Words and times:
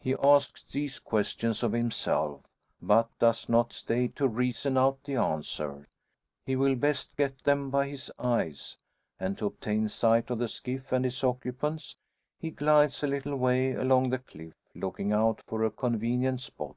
He 0.00 0.16
asks 0.16 0.64
these 0.64 0.98
questions 0.98 1.62
of 1.62 1.70
himself, 1.70 2.40
but 2.82 3.08
does 3.20 3.48
not 3.48 3.72
stay 3.72 4.08
to 4.08 4.26
reason 4.26 4.76
out 4.76 5.04
the 5.04 5.14
answers. 5.14 5.86
He 6.44 6.56
will 6.56 6.74
best 6.74 7.16
get 7.16 7.38
them 7.44 7.70
by 7.70 7.86
his 7.86 8.10
eyes; 8.18 8.78
and 9.20 9.38
to 9.38 9.46
obtain 9.46 9.88
sight 9.88 10.28
of 10.30 10.38
the 10.38 10.48
skiff 10.48 10.90
and 10.90 11.06
its 11.06 11.22
occupants, 11.22 11.94
he 12.40 12.50
glides 12.50 13.04
a 13.04 13.06
little 13.06 13.36
way 13.36 13.74
along 13.74 14.10
the 14.10 14.18
cliff, 14.18 14.54
looking 14.74 15.12
out 15.12 15.40
for 15.46 15.62
a 15.62 15.70
convenient 15.70 16.40
spot. 16.40 16.74